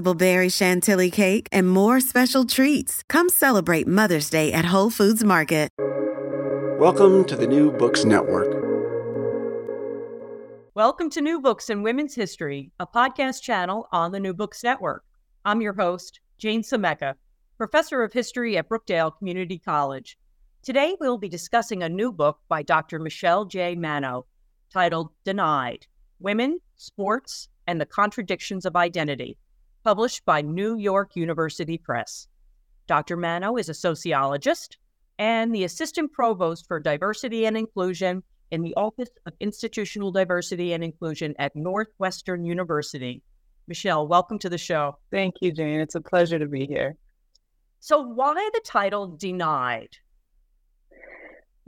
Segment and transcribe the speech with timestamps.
[0.00, 3.02] berry chantilly cake, and more special treats.
[3.08, 5.68] Come celebrate Mother's Day at Whole Foods Market.
[6.78, 8.62] Welcome to the New Books Network.
[10.74, 15.04] Welcome to New Books in Women's History, a podcast channel on the New Books Network.
[15.44, 17.14] I'm your host, Jane Sameka,
[17.56, 20.18] professor of history at Brookdale Community College.
[20.62, 22.98] Today, we'll be discussing a new book by Dr.
[22.98, 23.74] Michelle J.
[23.74, 24.26] Manno
[24.72, 25.86] titled Denied
[26.18, 29.36] Women, Sports, and the Contradictions of Identity,
[29.84, 32.28] published by New York University Press.
[32.86, 33.16] Dr.
[33.16, 34.78] Manno is a sociologist
[35.18, 40.84] and the assistant provost for diversity and inclusion in the Office of Institutional Diversity and
[40.84, 43.22] Inclusion at Northwestern University.
[43.66, 44.98] Michelle, welcome to the show.
[45.10, 45.80] Thank you, Jane.
[45.80, 46.96] It's a pleasure to be here.
[47.80, 49.96] So, why the title Denied?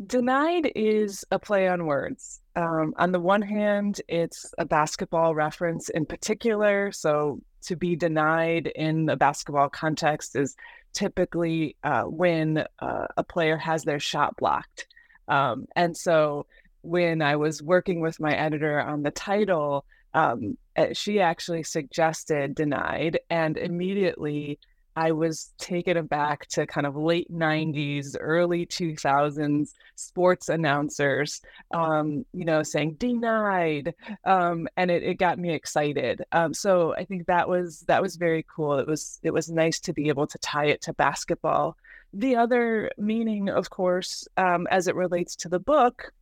[0.04, 2.40] Denied is a play on words.
[2.56, 6.92] Um, on the one hand, it's a basketball reference in particular.
[6.92, 10.55] So, to be denied in a basketball context is
[10.92, 14.86] typically uh, when uh, a player has their shot blocked.
[15.28, 16.46] Um, and so,
[16.83, 22.55] when I was working with my editor on the title, um, eh, she actually suggested
[22.55, 24.61] denied, and immediately
[24.96, 31.40] I was taken aback to kind of late 90s, early 2000s sports announcers,
[31.72, 33.94] um, you know, saying denied.
[34.24, 36.22] Um, and it, it got me excited.
[36.33, 38.78] Um, so I think that was that was very cool.
[38.78, 41.77] It was it was nice to be able to tie it to basketball.
[42.12, 46.12] The other meaning, of course, um, as it relates to the book,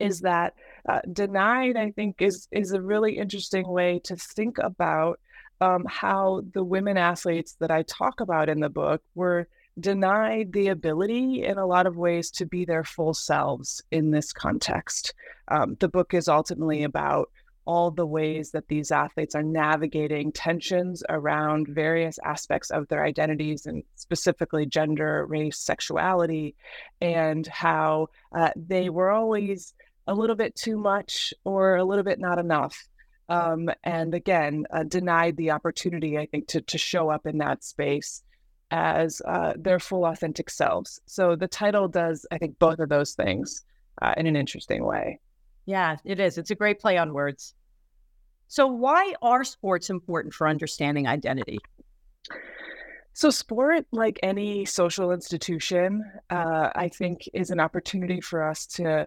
[0.00, 0.54] is that
[0.88, 5.20] uh, denied, I think, is is a really interesting way to think about
[5.62, 9.46] um, how the women athletes that I talk about in the book were
[9.78, 14.32] denied the ability in a lot of ways to be their full selves in this
[14.32, 15.14] context.
[15.46, 17.30] Um, the book is ultimately about
[17.64, 23.64] all the ways that these athletes are navigating tensions around various aspects of their identities
[23.64, 26.56] and specifically gender, race, sexuality,
[27.00, 29.74] and how uh, they were always
[30.08, 32.88] a little bit too much or a little bit not enough
[33.28, 37.64] um, and again uh, denied the opportunity i think to, to show up in that
[37.64, 38.22] space
[38.70, 40.98] as uh, their full authentic selves.
[41.04, 43.64] So the title does i think both of those things
[44.00, 45.20] uh, in an interesting way.
[45.66, 46.38] Yeah it is.
[46.38, 47.54] It's a great play on words.
[48.48, 51.58] So why are sports important for understanding identity?
[53.14, 59.06] So, sport, like any social institution, uh, I think is an opportunity for us to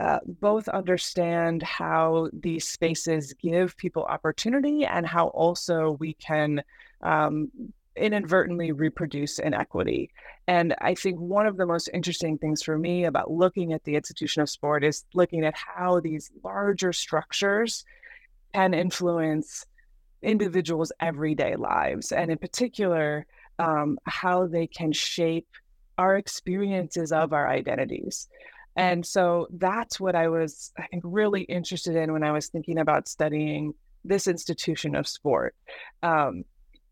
[0.00, 6.62] uh, both understand how these spaces give people opportunity and how also we can
[7.02, 7.50] um,
[7.96, 10.10] inadvertently reproduce inequity.
[10.46, 13.96] And I think one of the most interesting things for me about looking at the
[13.96, 17.84] institution of sport is looking at how these larger structures
[18.54, 19.66] can influence
[20.22, 23.26] individuals' everyday lives, and in particular,
[23.58, 25.48] um, how they can shape
[25.96, 28.28] our experiences of our identities.
[28.78, 32.78] And so that's what I was, I think, really interested in when I was thinking
[32.78, 33.74] about studying
[34.04, 35.56] this institution of sport.
[36.04, 36.44] Um,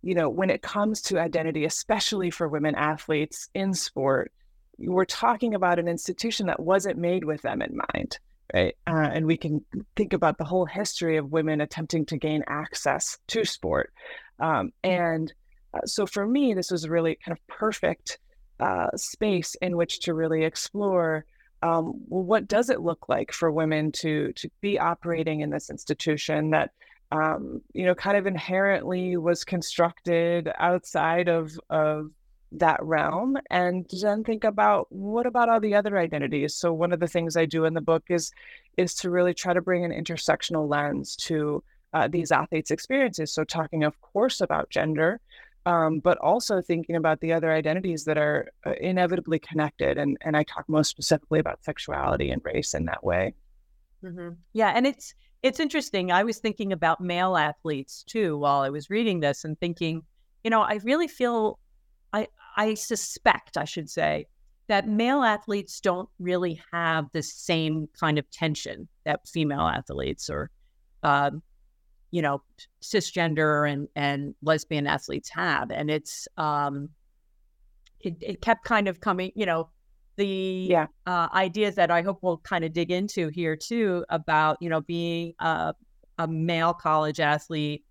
[0.02, 4.32] you know, when it comes to identity, especially for women athletes in sport,
[4.78, 8.18] we're talking about an institution that wasn't made with them in mind,
[8.53, 8.77] right?
[8.88, 13.16] Uh, and we can think about the whole history of women attempting to gain access
[13.28, 13.92] to sport.
[14.41, 15.33] Um, and
[15.72, 18.18] uh, so for me, this was really kind of perfect
[18.59, 21.24] uh, space in which to really explore
[21.62, 25.70] um, well, what does it look like for women to to be operating in this
[25.70, 26.70] institution that
[27.12, 32.10] um, you know kind of inherently was constructed outside of of
[32.53, 33.36] that realm?
[33.50, 36.54] And then think about what about all the other identities?
[36.54, 38.32] So one of the things i do in the book is
[38.76, 41.62] is to really try to bring an intersectional lens to
[41.94, 43.32] uh, these athletes experiences.
[43.32, 45.20] So talking of course about gender
[45.66, 49.98] um, but also thinking about the other identities that are uh, inevitably connected.
[49.98, 53.34] And, and I talk most specifically about sexuality and race in that way.
[54.03, 54.30] Mm-hmm.
[54.53, 54.72] Yeah.
[54.74, 56.13] And it's, it's interesting.
[56.13, 60.03] I was thinking about male athletes too while I was reading this and thinking,
[60.45, 61.59] you know, I really feel,
[62.12, 64.27] I, I suspect, I should say,
[64.69, 70.51] that male athletes don't really have the same kind of tension that female athletes or
[71.03, 71.42] um,
[72.10, 72.42] you know
[72.82, 76.88] cisgender and and lesbian athletes have and it's um
[78.00, 79.68] it, it kept kind of coming you know
[80.16, 80.86] the yeah.
[81.06, 84.80] uh, ideas that i hope we'll kind of dig into here too about you know
[84.80, 85.74] being a,
[86.18, 87.84] a male college athlete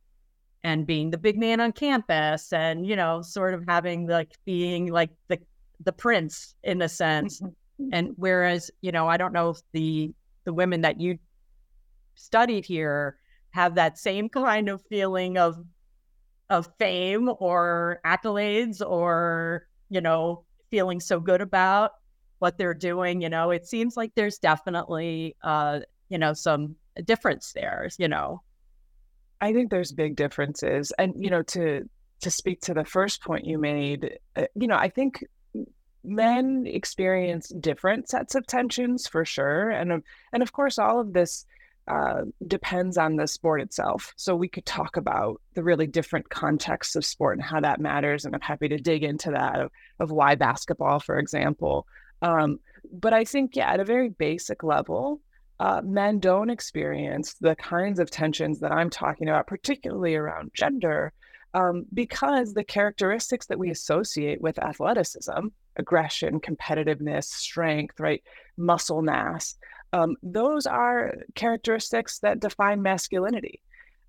[0.64, 4.92] and being the big man on campus and you know sort of having like being
[4.92, 5.38] like the
[5.84, 7.90] the prince in a sense mm-hmm.
[7.92, 10.12] and whereas you know i don't know if the
[10.46, 11.18] the women that you
[12.16, 13.18] studied here
[13.56, 15.56] have that same kind of feeling of
[16.50, 21.92] of fame or accolades or you know feeling so good about
[22.40, 25.80] what they're doing you know it seems like there's definitely uh
[26.10, 26.76] you know some
[27.06, 28.42] difference there you know?
[29.42, 31.90] I think there's big differences and you know to
[32.22, 35.24] to speak to the first point you made uh, you know i think
[36.04, 40.04] men experience different sets of tensions for sure and
[40.34, 41.46] and of course all of this
[41.88, 44.14] uh, depends on the sport itself.
[44.16, 48.26] So we could talk about the really different contexts of sport and how that matters.
[48.26, 51.86] And I'm happy to dig into that of, of why basketball, for example.
[52.22, 52.60] Um,
[52.92, 55.22] but I think, yeah, at a very basic level,
[55.60, 61.14] uh, men don't experience the kinds of tensions that I'm talking about, particularly around gender,
[61.54, 65.48] um, because the characteristics that we associate with athleticism,
[65.78, 68.22] aggression, competitiveness, strength, right,
[68.58, 69.56] muscle mass,
[69.96, 73.62] um, those are characteristics that define masculinity.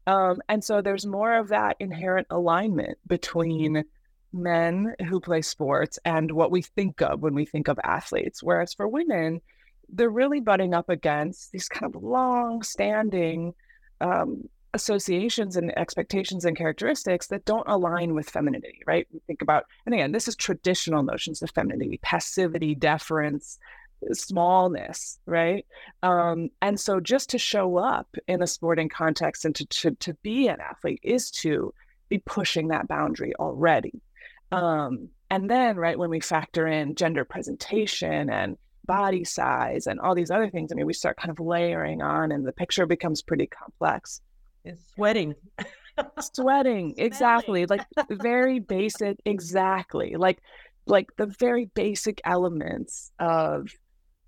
[0.09, 3.85] Um, and so there's more of that inherent alignment between
[4.33, 8.43] men who play sports and what we think of when we think of athletes.
[8.43, 9.41] Whereas for women,
[9.89, 13.55] they're really butting up against these kind of long standing
[14.01, 19.07] um, associations and expectations and characteristics that don't align with femininity, right?
[19.13, 23.59] We think about, and again, this is traditional notions of femininity, passivity, deference,
[24.13, 25.67] smallness, right?
[26.03, 30.15] Um, and so just to show up in a sporting context and to, to, to
[30.23, 31.73] be an athlete is to
[32.09, 34.01] be pushing that boundary already.
[34.53, 40.15] Um, and then, right, when we factor in gender presentation and body size and all
[40.15, 43.23] these other things, I mean, we start kind of layering on and the picture becomes
[43.23, 44.21] pretty complex.
[44.65, 45.35] It's sweating.
[46.21, 47.67] sweating, exactly.
[47.67, 50.15] Like very basic, exactly.
[50.17, 50.41] Like
[50.87, 53.69] like the very basic elements of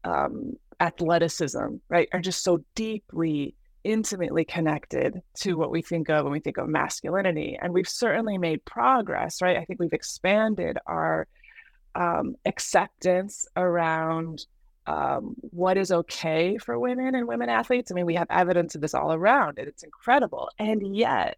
[0.08, 6.32] um, athleticism, right, are just so deeply, intimately connected to what we think of when
[6.32, 7.58] we think of masculinity.
[7.60, 9.56] And we've certainly made progress, right?
[9.56, 11.26] I think we've expanded our
[11.94, 14.46] um, acceptance around
[14.86, 17.90] um, what is okay for women and women athletes.
[17.90, 20.48] I mean, we have evidence of this all around, and it's incredible.
[20.58, 21.36] And yet,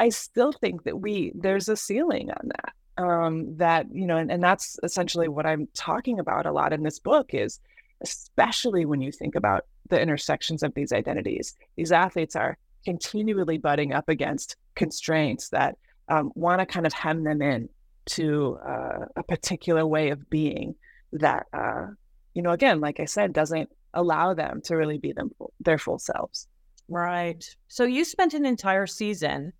[0.00, 2.72] I still think that we there's a ceiling on that.
[3.04, 6.82] Um, that you know, and, and that's essentially what I'm talking about a lot in
[6.82, 7.60] this book is
[8.02, 11.54] especially when you think about the intersections of these identities.
[11.76, 15.76] These athletes are continually butting up against constraints that
[16.08, 17.68] um, want to kind of hem them in
[18.06, 20.74] to uh, a particular way of being
[21.12, 21.86] that, uh,
[22.34, 25.98] you know, again, like I said, doesn't allow them to really be them their full
[25.98, 26.46] selves.
[26.88, 27.44] Right.
[27.68, 29.52] So you spent an entire season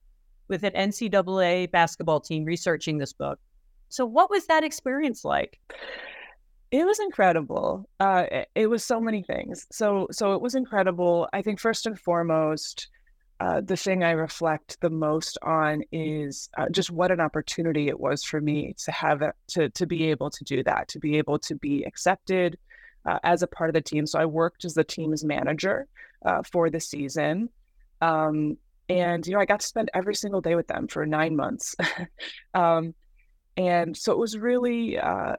[0.48, 3.38] with an NCAA basketball team researching this book.
[3.90, 5.60] So what was that experience like?
[6.70, 7.88] It was incredible.
[7.98, 9.66] Uh, it, it, was so many things.
[9.72, 11.28] So, so it was incredible.
[11.32, 12.88] I think first and foremost,
[13.40, 17.98] uh, the thing I reflect the most on is uh, just what an opportunity it
[17.98, 21.16] was for me to have it, to to be able to do that, to be
[21.16, 22.58] able to be accepted
[23.06, 24.06] uh, as a part of the team.
[24.06, 25.86] So I worked as the team's manager
[26.24, 27.48] uh, for the season.
[28.00, 28.58] Um,
[28.88, 31.76] and you know, I got to spend every single day with them for nine months.
[32.54, 32.94] um,
[33.58, 35.34] and so it was really uh,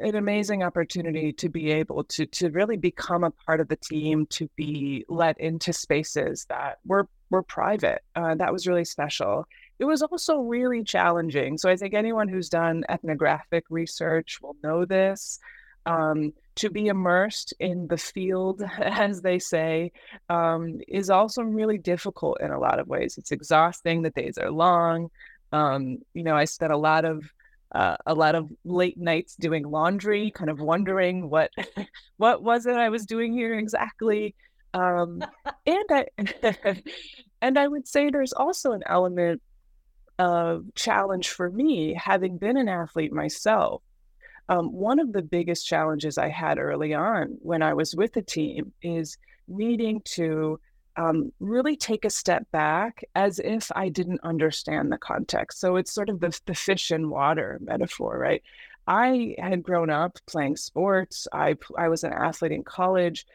[0.00, 4.26] an amazing opportunity to be able to to really become a part of the team
[4.26, 9.46] to be let into spaces that were were private uh, that was really special
[9.78, 14.84] it was also really challenging so i think anyone who's done ethnographic research will know
[14.84, 15.38] this
[15.86, 19.92] um, to be immersed in the field, as they say,
[20.28, 23.16] um, is also really difficult in a lot of ways.
[23.16, 24.02] It's exhausting.
[24.02, 25.10] The days are long.
[25.52, 27.24] Um, you know, I spent a lot of
[27.72, 31.50] uh, a lot of late nights doing laundry, kind of wondering what
[32.16, 34.34] what was it I was doing here exactly.
[34.72, 35.24] Um,
[35.66, 36.06] and I
[37.42, 39.42] and I would say there's also an element
[40.18, 43.82] of challenge for me, having been an athlete myself.
[44.48, 48.22] Um, one of the biggest challenges I had early on when I was with the
[48.22, 49.16] team is
[49.48, 50.60] needing to
[51.00, 55.58] um, really take a step back as if I didn't understand the context.
[55.58, 58.42] So it's sort of the, the fish in water metaphor, right?
[58.86, 61.26] I had grown up playing sports.
[61.32, 63.26] I I was an athlete in college.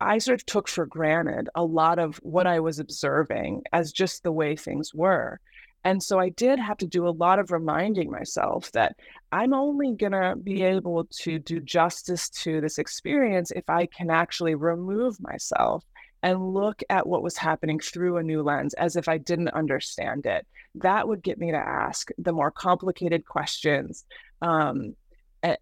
[0.00, 4.22] I sort of took for granted a lot of what I was observing as just
[4.22, 5.40] the way things were.
[5.84, 8.96] And so I did have to do a lot of reminding myself that
[9.32, 14.10] I'm only going to be able to do justice to this experience if I can
[14.10, 15.84] actually remove myself
[16.22, 20.26] and look at what was happening through a new lens as if I didn't understand
[20.26, 20.46] it.
[20.76, 24.04] That would get me to ask the more complicated questions.
[24.42, 24.94] Um,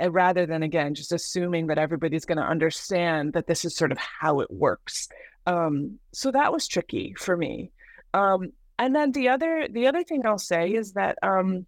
[0.09, 3.99] rather than again just assuming that everybody's going to understand that this is sort of
[3.99, 5.09] how it works
[5.47, 7.71] um, so that was tricky for me
[8.13, 11.65] um, and then the other the other thing i'll say is that um,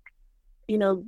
[0.66, 1.04] you know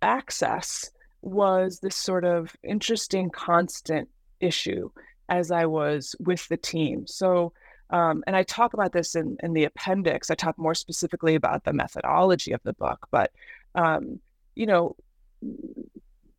[0.00, 0.90] access
[1.22, 4.08] was this sort of interesting constant
[4.40, 4.90] issue
[5.38, 7.06] as I was with the team.
[7.06, 7.52] So,
[7.88, 10.30] um, and I talk about this in, in the appendix.
[10.30, 13.00] I talk more specifically about the methodology of the book.
[13.10, 13.30] But,
[13.74, 14.20] um,
[14.54, 14.94] you know,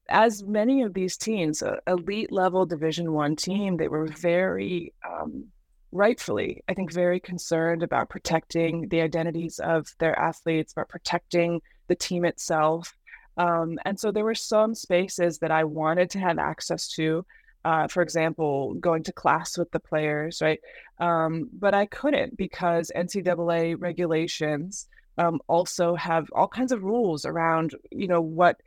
[0.09, 5.45] as many of these teams, uh, elite level Division One team, they were very um,
[5.91, 11.95] rightfully, I think, very concerned about protecting the identities of their athletes, about protecting the
[11.95, 12.95] team itself.
[13.37, 17.25] Um, and so there were some spaces that I wanted to have access to
[17.65, 20.59] uh, for example, going to class with the players, right?
[20.99, 27.75] Um, but I couldn't because NCAA regulations um, also have all kinds of rules around,
[27.91, 28.59] you know, what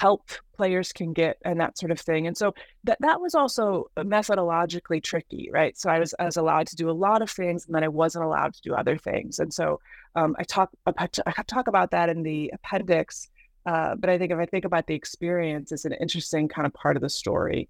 [0.00, 2.26] help players can get and that sort of thing.
[2.26, 2.54] And so
[2.84, 5.76] that that was also methodologically tricky, right?
[5.78, 7.88] So I was I was allowed to do a lot of things, and then I
[7.88, 9.38] wasn't allowed to do other things.
[9.38, 9.80] And so
[10.16, 11.06] um, I talk I
[11.46, 13.28] talk about that in the appendix.
[13.66, 16.72] Uh, but I think if I think about the experience, it's an interesting kind of
[16.72, 17.68] part of the story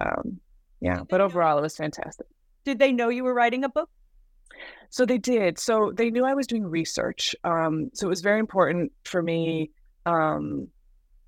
[0.00, 0.40] um,
[0.80, 2.26] yeah, but overall, it was fantastic.
[2.64, 3.90] Did they know you were writing a book?
[4.90, 5.58] So they did.
[5.58, 7.34] So they knew I was doing research.
[7.44, 9.70] Um, so it was very important for me
[10.06, 10.68] um,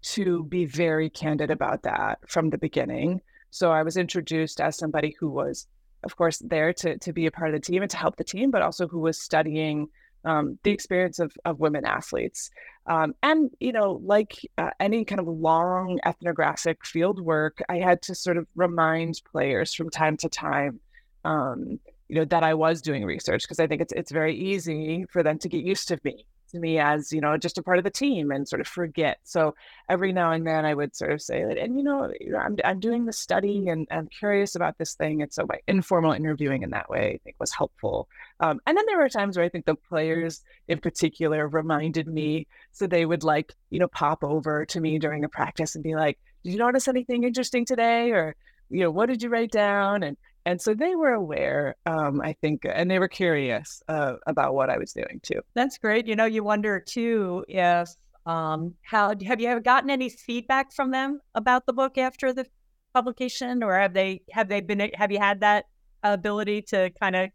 [0.03, 3.21] to be very candid about that from the beginning.
[3.51, 5.67] So I was introduced as somebody who was,
[6.03, 8.25] of course, there to to be a part of the team and to help the
[8.25, 9.89] team, but also who was studying
[10.25, 12.51] um, the experience of, of women athletes.
[12.87, 18.03] Um, and, you know, like uh, any kind of long ethnographic field work, I had
[18.03, 20.81] to sort of remind players from time to time,
[21.25, 25.05] um, you know, that I was doing research because I think it's, it's very easy
[25.11, 27.79] for them to get used to me to me as you know just a part
[27.79, 29.19] of the team and sort of forget.
[29.25, 29.55] So
[29.89, 32.81] every now and then i would sort of say that and you know i'm, I'm
[32.81, 35.23] doing the study and i'm curious about this thing.
[35.23, 38.09] And so my informal interviewing in that way i think was helpful.
[38.41, 42.47] Um, and then there were times where i think the players in particular reminded me
[42.73, 45.95] so they would like you know pop over to me during a practice and be
[45.95, 48.11] like did you notice anything interesting today?
[48.11, 48.35] or
[48.69, 50.03] you know what did you write down?
[50.03, 54.55] and and so they were aware um, i think and they were curious uh, about
[54.55, 55.41] what i was doing too.
[55.55, 57.89] That's great you know you wonder too if
[58.25, 62.47] um, how have you ever gotten any feedback from them about the book after the
[62.95, 65.67] publication or have they have they been have you had that
[66.03, 67.31] ability to kind of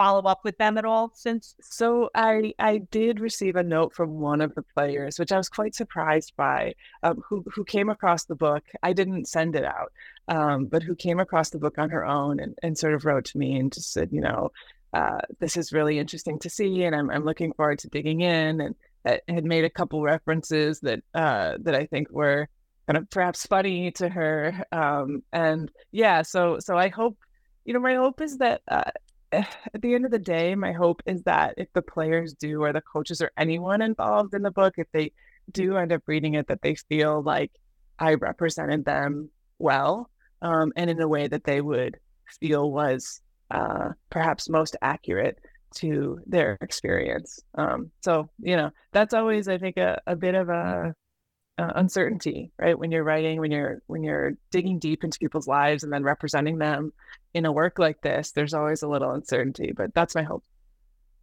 [0.00, 1.54] follow up with them at all since?
[1.60, 5.50] So I I did receive a note from one of the players, which I was
[5.50, 8.64] quite surprised by, um, who who came across the book.
[8.82, 9.92] I didn't send it out,
[10.28, 13.26] um, but who came across the book on her own and, and sort of wrote
[13.26, 14.52] to me and just said, you know,
[14.94, 18.62] uh, this is really interesting to see, and I'm I'm looking forward to digging in,
[18.62, 22.48] and uh, had made a couple references that uh, that I think were
[22.86, 27.18] kind of perhaps funny to her, um, and yeah, so so I hope
[27.64, 28.90] you know, my hope is that uh,
[29.32, 32.72] at the end of the day, my hope is that if the players do, or
[32.72, 35.12] the coaches, or anyone involved in the book, if they
[35.50, 37.52] do end up reading it, that they feel like
[37.98, 40.10] I represented them well
[40.42, 41.98] um, and in a way that they would
[42.40, 43.20] feel was
[43.50, 45.38] uh, perhaps most accurate
[45.76, 47.40] to their experience.
[47.54, 50.94] Um, so, you know, that's always, I think, a, a bit of a
[51.60, 52.78] uh, uncertainty, right?
[52.78, 56.58] When you're writing, when you're when you're digging deep into people's lives and then representing
[56.58, 56.92] them
[57.34, 59.72] in a work like this, there's always a little uncertainty.
[59.76, 60.42] But that's my hope.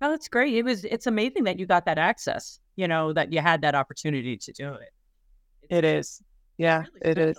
[0.02, 0.54] Oh, that's great.
[0.54, 0.86] It was.
[0.86, 2.60] It's amazing that you got that access.
[2.76, 4.94] You know that you had that opportunity to do it.
[5.64, 6.22] It's, it is.
[6.58, 7.38] Yeah, really it is.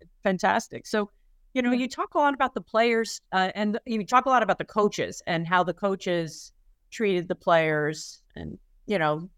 [0.00, 0.86] It's fantastic.
[0.86, 1.10] So,
[1.54, 4.44] you know, you talk a lot about the players, uh, and you talk a lot
[4.44, 6.52] about the coaches and how the coaches
[6.92, 9.28] treated the players, and you know,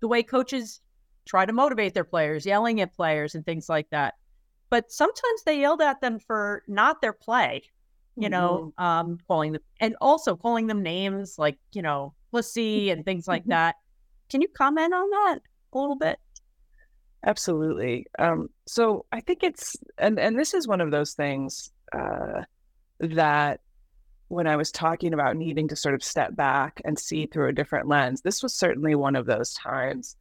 [0.00, 0.80] the way coaches
[1.24, 4.14] try to motivate their players, yelling at players and things like that.
[4.70, 7.62] But sometimes they yelled at them for not their play,
[8.16, 8.30] you mm-hmm.
[8.30, 13.28] know, um, calling them and also calling them names like, you know, pussy and things
[13.28, 13.76] like that.
[14.30, 15.38] Can you comment on that
[15.72, 16.18] a little bit?
[17.24, 18.06] Absolutely.
[18.18, 22.42] Um, so I think it's and and this is one of those things uh,
[22.98, 23.60] that
[24.28, 27.52] when I was talking about needing to sort of step back and see through a
[27.52, 30.16] different lens, this was certainly one of those times.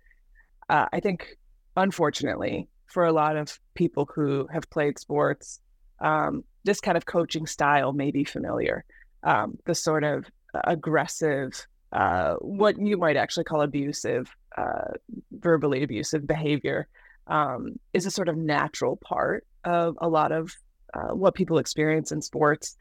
[0.70, 1.38] Uh, I think,
[1.75, 5.60] unfortunately, for a lot of people who have played sports,
[6.00, 8.84] um, this kind of coaching style may be familiar.
[9.24, 10.25] Um, the sort of
[10.65, 14.94] aggressive, uh, what you might actually call abusive, uh,
[15.32, 16.88] verbally abusive behavior,
[17.27, 20.51] um, is a sort of natural part of a lot of
[20.94, 22.75] uh, what people experience in sports.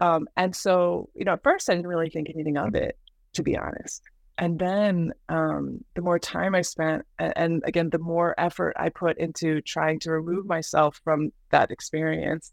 [0.00, 2.98] Um, and so, you know, at first I didn't really think anything of it,
[3.34, 4.02] to be honest.
[4.40, 9.18] And then um, the more time I spent, and, again, the more effort I put
[9.18, 12.50] into trying to remove myself from that experience,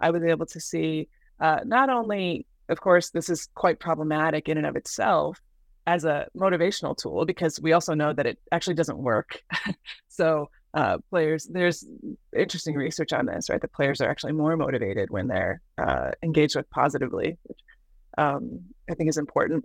[0.00, 4.58] I was able to see uh, not only, of course, this is quite problematic in
[4.58, 5.40] and of itself
[5.86, 9.40] as a motivational tool, because we also know that it actually doesn't work.
[10.08, 11.86] so, uh, players, there's
[12.36, 13.60] interesting research on this, right?
[13.60, 17.60] The players are actually more motivated when they're uh, engaged with positively, which
[18.18, 19.64] um, I think is important.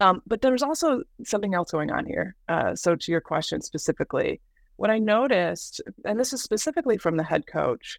[0.00, 2.36] Um, but there's also something else going on here.
[2.48, 4.40] Uh, so, to your question specifically,
[4.76, 7.98] what I noticed, and this is specifically from the head coach,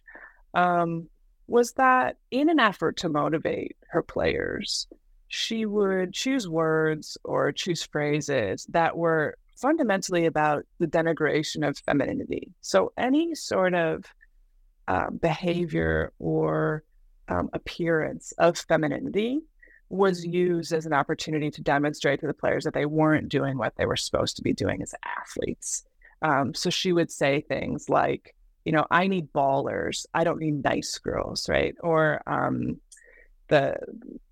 [0.54, 1.08] um,
[1.46, 4.86] was that in an effort to motivate her players,
[5.28, 12.52] she would choose words or choose phrases that were fundamentally about the denigration of femininity.
[12.60, 14.04] So, any sort of
[14.88, 16.84] uh, behavior or
[17.28, 19.40] um, appearance of femininity
[19.88, 23.74] was used as an opportunity to demonstrate to the players that they weren't doing what
[23.76, 25.84] they were supposed to be doing as athletes.
[26.22, 30.06] Um, so she would say things like, you know, I need ballers.
[30.12, 31.74] I don't need nice girls, right?
[31.80, 32.80] Or um,
[33.48, 33.76] the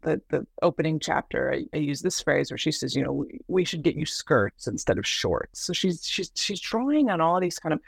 [0.02, 3.40] the the opening chapter, I, I, use this phrase where she says, you know, we,
[3.46, 5.60] we should get you skirts instead of shorts.
[5.60, 7.80] So she's she's she's drawing on all these kind of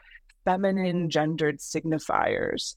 [0.44, 2.76] feminine gendered signifiers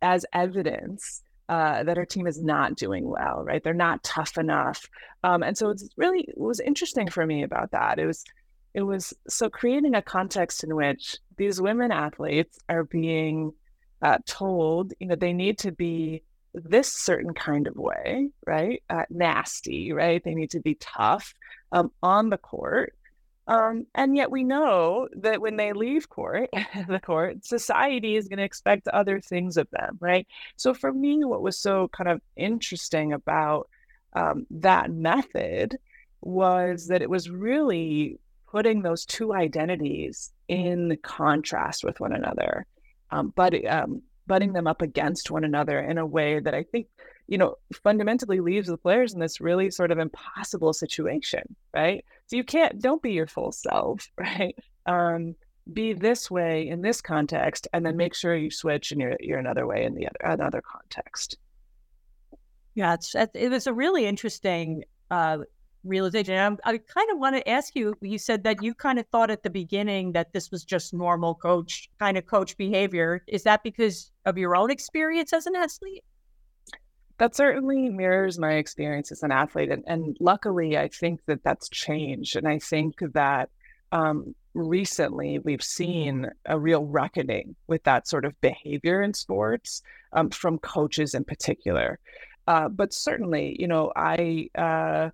[0.00, 3.62] as evidence uh, that our team is not doing well, right?
[3.62, 4.88] They're not tough enough.
[5.24, 7.98] Um, and so it's really it was interesting for me about that.
[7.98, 8.24] It was
[8.72, 13.52] it was so creating a context in which these women athletes are being
[14.00, 16.22] uh, told, you know, they need to be
[16.54, 18.80] this certain kind of way, right?
[18.88, 20.22] Uh, nasty, right?
[20.22, 21.34] They need to be tough
[21.72, 22.94] um, on the court.
[23.50, 26.50] Um, and yet we know that when they leave court,
[26.88, 30.24] the court, society is going to expect other things of them, right?
[30.54, 33.68] So for me, what was so kind of interesting about
[34.12, 35.78] um, that method
[36.20, 42.66] was that it was really putting those two identities in contrast with one another,
[43.10, 46.86] um, but um, butting them up against one another in a way that I think
[47.26, 52.04] you know, fundamentally leaves the players in this really sort of impossible situation, right?
[52.26, 54.56] So you can't, don't be your full self, right?
[54.84, 55.36] Um,
[55.72, 59.38] be this way in this context, and then make sure you switch and you're you're
[59.38, 61.36] another way in the other another context.
[62.74, 65.38] Yeah, it's it was a really interesting uh,
[65.84, 66.34] realization.
[66.34, 67.94] And i kind of want to ask you.
[68.00, 71.34] You said that you kind of thought at the beginning that this was just normal
[71.34, 73.22] coach kind of coach behavior.
[73.26, 76.04] Is that because of your own experience as an athlete?
[77.20, 79.70] that certainly mirrors my experience as an athlete.
[79.70, 82.34] And, and luckily, I think that that's changed.
[82.34, 83.50] And I think that
[83.92, 89.82] um, recently we've seen a real reckoning with that sort of behavior in sports
[90.14, 91.98] um, from coaches in particular.
[92.46, 94.48] Uh, but certainly, you know, I.
[94.54, 95.10] Uh,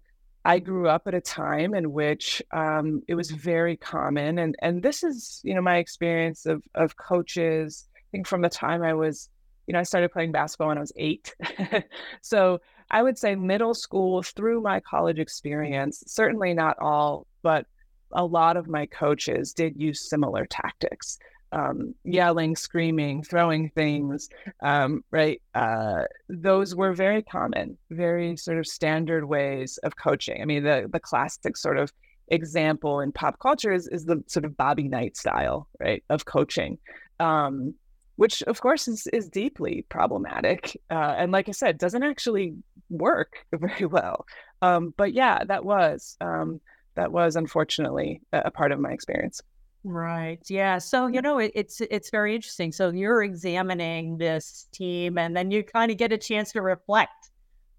[0.47, 4.83] I grew up at a time in which um, it was very common, and and
[4.83, 7.89] this is you know my experience of of coaches.
[7.97, 9.29] I think from the time I was
[9.67, 11.35] you know, I started playing basketball when I was eight.
[12.23, 17.67] so I would say middle school through my college experience, certainly not all, but
[18.13, 21.19] a lot of my coaches did use similar tactics.
[21.57, 24.29] Um, yelling, screaming, throwing things,
[24.63, 25.41] um, right?
[25.55, 30.43] Uh, those were very common, very sort of standard ways of coaching.
[30.43, 31.91] I mean, the the classic sort of
[32.29, 36.77] example in pop culture is, is the sort of Bobby Knight style, right, of coaching.
[37.21, 37.75] Um,
[38.17, 42.55] which of course is, is deeply problematic uh, and like i said doesn't actually
[42.91, 44.27] work very well
[44.63, 46.61] um, but yeah that was um,
[46.95, 49.41] that was unfortunately a, a, part of my experience
[49.87, 55.17] right yeah so you know it, it's it's very interesting so you're examining this team
[55.17, 57.31] and then you kind of get a chance to reflect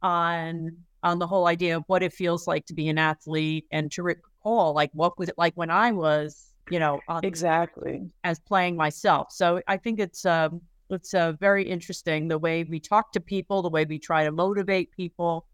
[0.02, 0.72] on
[1.04, 4.04] on the whole idea of what it feels like to be an athlete and to
[4.04, 9.32] recall like what was it like when i was you know, exactly as playing myself.
[9.32, 13.62] So I think it's um, it's uh, very interesting the way we talk to people,
[13.62, 15.46] the way we try to motivate people,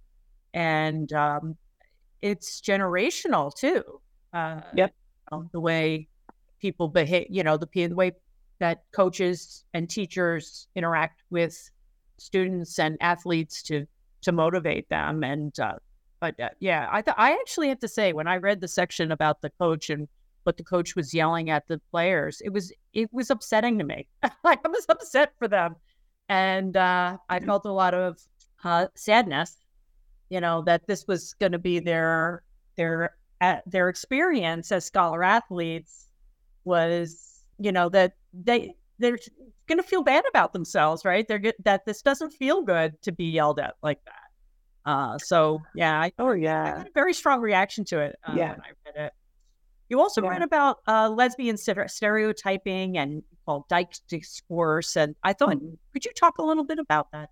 [0.54, 1.56] and um,
[2.22, 3.84] it's generational too.
[4.34, 4.94] Uh, yep.
[5.52, 6.08] the way
[6.64, 8.14] people behave, you know, the, the way
[8.60, 11.70] that coaches and teachers interact with
[12.18, 13.86] students and athletes to
[14.22, 15.24] to motivate them.
[15.26, 15.76] And uh,
[16.22, 19.12] but uh, yeah, I th- I actually have to say when I read the section
[19.12, 20.08] about the coach and
[20.46, 24.08] what the coach was yelling at the players, it was it was upsetting to me.
[24.46, 25.76] Like I was upset for them,
[26.30, 28.18] and uh, I felt a lot of
[28.64, 29.58] uh, sadness.
[30.30, 32.44] You know that this was going to be their
[32.78, 36.08] their uh, their experience as scholar athletes
[36.66, 39.18] was you know that they they're
[39.68, 41.28] going to feel bad about themselves, right?
[41.28, 44.90] They're get, that this doesn't feel good to be yelled at like that.
[44.90, 48.34] Uh, so yeah, I, oh yeah, I had a very strong reaction to it uh,
[48.36, 48.52] yeah.
[48.52, 49.14] when I read it.
[49.90, 50.30] You also yeah.
[50.30, 55.76] read about uh, lesbian stereotyping and called dyke discourse, and I thought, mm-hmm.
[55.94, 57.30] could you talk a little bit about that?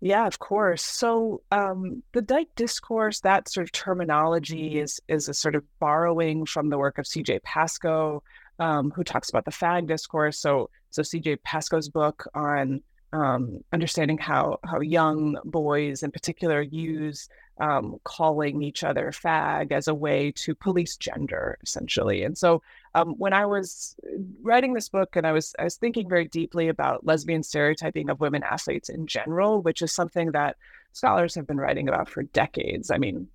[0.00, 0.82] Yeah, of course.
[0.82, 6.44] So um, the Dyke discourse, that sort of terminology is is a sort of borrowing
[6.44, 7.40] from the work of C.J.
[7.40, 8.22] Pascoe,
[8.58, 10.38] um, who talks about the fag discourse.
[10.38, 11.36] So so C.J.
[11.36, 12.82] Pascoe's book on
[13.12, 17.28] um, understanding how how young boys in particular use
[17.58, 22.22] um, calling each other fag as a way to police gender, essentially.
[22.22, 22.62] And so,
[22.96, 23.94] um, when I was
[24.42, 28.20] writing this book, and I was I was thinking very deeply about lesbian stereotyping of
[28.20, 30.56] women athletes in general, which is something that
[30.92, 32.90] scholars have been writing about for decades.
[32.90, 33.28] I mean,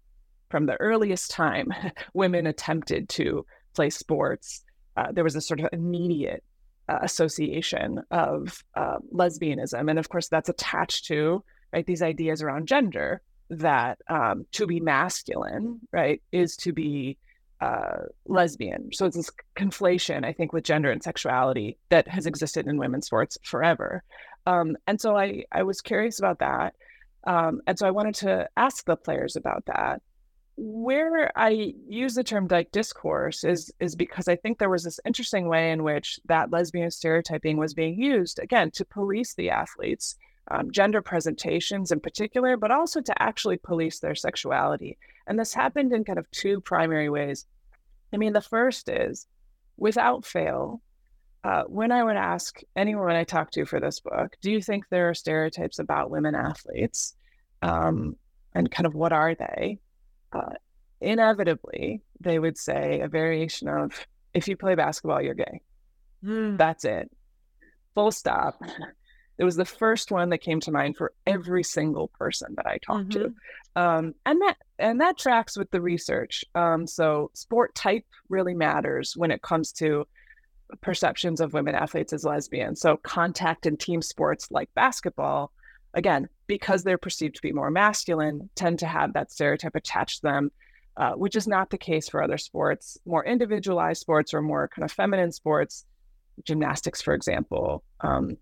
[0.49, 1.71] from the earliest time,
[2.13, 3.45] women attempted to
[3.75, 4.63] play sports.
[4.97, 6.43] Uh, there was a sort of immediate
[6.89, 12.67] uh, association of uh, lesbianism, and of course, that's attached to right these ideas around
[12.67, 13.21] gender
[13.51, 17.17] that um, to be masculine, right, is to be
[17.61, 18.91] uh, lesbian.
[18.91, 23.05] So it's this conflation, I think, with gender and sexuality that has existed in women's
[23.05, 24.03] sports forever.
[24.47, 26.73] Um, and so I, I was curious about that.
[27.27, 30.01] Um, and so I wanted to ask the players about that.
[30.57, 34.99] Where I use the term dyke discourse is is because I think there was this
[35.05, 40.17] interesting way in which that lesbian stereotyping was being used again to police the athletes
[40.49, 44.97] um, gender presentations in particular, but also to actually police their sexuality.
[45.31, 47.45] And this happened in kind of two primary ways.
[48.11, 49.27] I mean, the first is
[49.77, 50.81] without fail,
[51.45, 54.89] uh, when I would ask anyone I talk to for this book, do you think
[54.89, 57.15] there are stereotypes about women athletes?
[57.61, 58.17] Um,
[58.53, 59.79] and kind of what are they?
[60.33, 60.55] Uh,
[60.99, 65.61] inevitably, they would say a variation of if you play basketball, you're gay.
[66.25, 66.57] Mm.
[66.57, 67.09] That's it.
[67.95, 68.61] Full stop.
[69.41, 72.77] It was the first one that came to mind for every single person that I
[72.77, 73.33] talked mm-hmm.
[73.73, 76.45] to, um, and that and that tracks with the research.
[76.53, 80.05] Um, so sport type really matters when it comes to
[80.81, 82.75] perceptions of women athletes as lesbian.
[82.75, 85.51] So contact and team sports like basketball,
[85.95, 90.27] again, because they're perceived to be more masculine, tend to have that stereotype attached to
[90.27, 90.51] them.
[90.97, 94.83] Uh, which is not the case for other sports, more individualized sports or more kind
[94.83, 95.85] of feminine sports,
[96.43, 98.37] gymnastics, for example, um,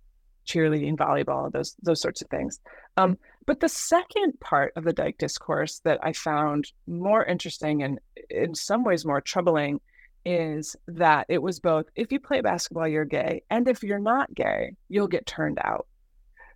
[0.50, 2.60] cheerleading, volleyball, those those sorts of things.
[2.98, 8.00] Um, but the second part of the Dyke discourse that I found more interesting and
[8.30, 9.80] in some ways more troubling
[10.26, 14.34] is that it was both if you play basketball, you're gay, and if you're not
[14.34, 15.88] gay, you'll get turned out.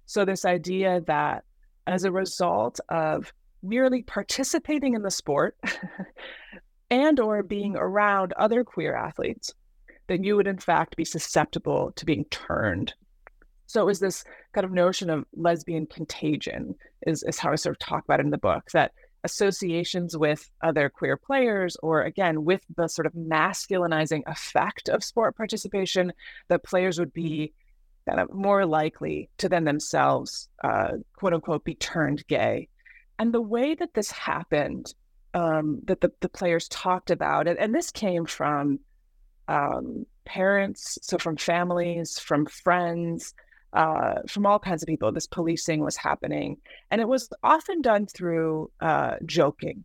[0.06, 1.44] So this idea that
[1.88, 5.58] as a result of merely participating in the sport
[6.90, 9.54] and or being around other queer athletes,
[10.08, 12.94] then you would in fact be susceptible to being turned
[13.74, 16.76] so it was this kind of notion of lesbian contagion
[17.08, 18.92] is, is how I sort of talk about it in the book that
[19.24, 25.36] associations with other queer players or again with the sort of masculinizing effect of sport
[25.36, 26.14] participation
[26.50, 27.52] that players would be
[28.08, 32.68] kind of more likely to then themselves uh, quote unquote be turned gay.
[33.18, 34.94] And the way that this happened
[35.34, 38.80] um, that the, the players talked about it and this came from
[39.48, 43.34] um, parents so from families from friends
[43.74, 45.12] uh, from all kinds of people.
[45.12, 46.58] This policing was happening,
[46.92, 49.84] and it was often done through uh, joking.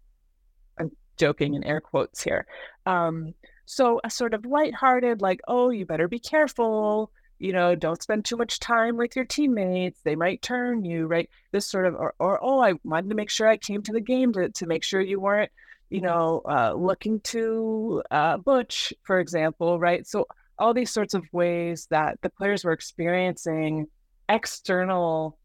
[0.78, 2.46] I'm joking in air quotes here.
[2.86, 8.02] Um, so a sort of lighthearted, like, "Oh, you better be careful." You know, don't
[8.02, 10.00] spend too much time with your teammates.
[10.02, 11.30] They might turn you, right?
[11.52, 14.00] This sort of, or, or oh, I wanted to make sure I came to the
[14.00, 15.52] game to, to make sure you weren't,
[15.88, 20.04] you know, uh, looking too uh, butch, for example, right?
[20.04, 20.26] So
[20.58, 23.86] all these sorts of ways that the players were experiencing
[24.28, 25.38] external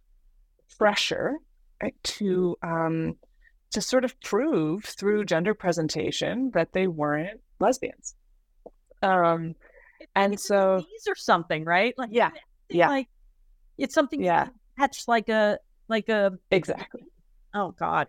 [0.77, 1.35] pressure
[1.81, 3.15] right, to um,
[3.71, 8.15] to sort of prove through gender presentation that they weren't lesbians.
[9.01, 9.55] Um,
[10.15, 11.93] and it's so these are something, right?
[11.97, 12.31] Like yeah,
[12.69, 13.07] yeah, like
[13.77, 14.47] it's something yeah,
[14.77, 17.01] that's like a like a exactly.
[17.53, 18.07] Oh God.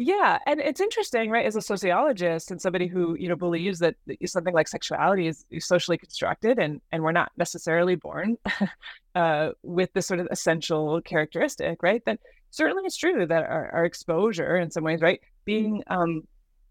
[0.00, 1.44] Yeah, and it's interesting, right?
[1.44, 5.98] As a sociologist and somebody who you know believes that something like sexuality is socially
[5.98, 8.36] constructed, and and we're not necessarily born
[9.16, 12.00] uh, with this sort of essential characteristic, right?
[12.06, 16.22] That certainly it's true that our, our exposure, in some ways, right, being um,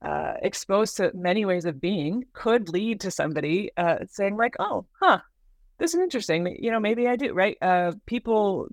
[0.01, 4.85] uh, exposed to many ways of being, could lead to somebody uh, saying like, "Oh,
[5.01, 5.19] huh,
[5.79, 6.55] this is interesting.
[6.61, 7.57] You know, maybe I do." Right?
[7.61, 8.69] Uh, people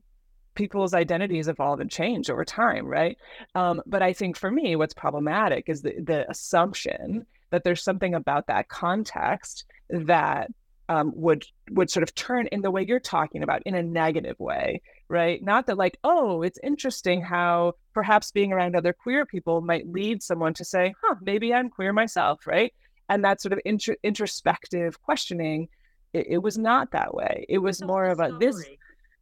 [0.55, 3.19] people's identities evolve and change over time, right?
[3.55, 8.15] Um, but I think for me, what's problematic is the, the assumption that there's something
[8.15, 10.51] about that context that
[10.89, 14.39] um, would would sort of turn in the way you're talking about in a negative
[14.39, 15.43] way, right?
[15.43, 20.23] Not that like, oh, it's interesting how perhaps being around other queer people might lead
[20.23, 22.73] someone to say, huh, maybe I'm queer myself, right?
[23.09, 25.69] And that sort of intro- introspective questioning,
[26.13, 27.47] it, it, was not that way.
[27.49, 28.63] It was more of a this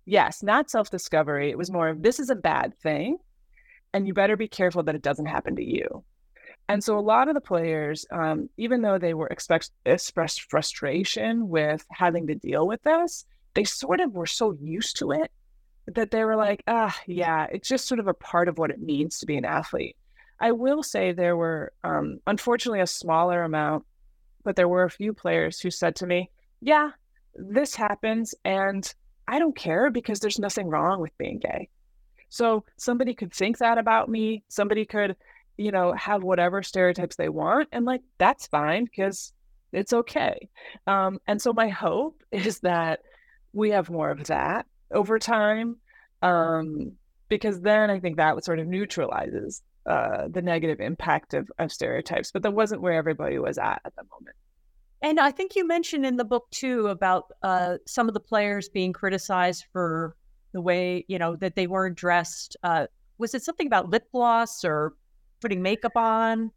[0.04, 1.50] Yes, not self discovery.
[1.50, 3.18] It was more of this is a bad thing,
[3.92, 6.04] and you better be careful that it doesn't happen to you.
[6.68, 11.48] And so a lot of the players, um, even though they were expect expressed frustration
[11.48, 15.30] with having to deal with this, they sort of were so used to it
[15.86, 18.80] that they were like, ah, yeah, it's just sort of a part of what it
[18.80, 19.96] means to be an athlete.
[20.40, 23.84] I will say there were, um, unfortunately, a smaller amount,
[24.44, 26.90] but there were a few players who said to me, yeah,
[27.34, 28.34] this happens.
[28.44, 28.92] And
[29.26, 31.68] I don't care because there's nothing wrong with being gay.
[32.28, 34.42] So somebody could think that about me.
[34.48, 35.16] Somebody could,
[35.56, 37.68] you know, have whatever stereotypes they want.
[37.72, 39.32] And like, that's fine because
[39.72, 40.48] it's okay.
[40.86, 43.00] Um, and so my hope is that
[43.52, 45.76] we have more of that over time.
[46.22, 46.92] Um,
[47.28, 51.72] because then I think that would sort of neutralizes uh, the negative impact of, of
[51.72, 52.30] stereotypes.
[52.30, 54.36] But that wasn't where everybody was at at the moment.
[55.02, 58.68] And I think you mentioned in the book too about uh, some of the players
[58.68, 60.16] being criticized for
[60.52, 62.56] the way you know that they weren't dressed.
[62.62, 62.86] Uh,
[63.18, 64.94] was it something about lip gloss or
[65.40, 66.52] putting makeup on?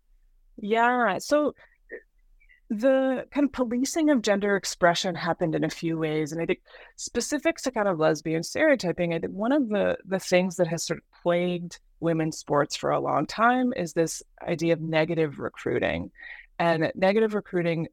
[0.57, 1.17] Yeah.
[1.17, 1.55] So
[2.69, 6.59] the kind of policing of gender expression happened in a few ways, and I think
[6.97, 9.13] specific to kind of lesbian stereotyping.
[9.13, 12.91] I think one of the the things that has sort of plagued women's sports for
[12.91, 16.11] a long time is this idea of negative recruiting
[16.59, 17.87] and negative recruiting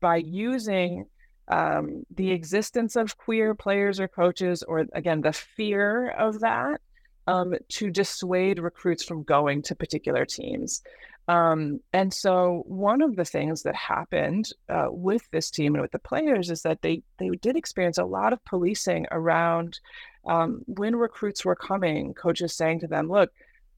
[0.00, 1.06] by using
[1.48, 6.80] um, the existence of queer players or coaches, or again, the fear of that
[7.26, 10.82] um, to dissuade recruits from going to particular teams.
[11.26, 15.92] Um, and so, one of the things that happened uh, with this team and with
[15.92, 19.80] the players is that they they did experience a lot of policing around
[20.26, 22.12] um, when recruits were coming.
[22.12, 23.32] Coaches saying to them, "Look,